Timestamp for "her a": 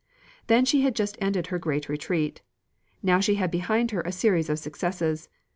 3.91-4.11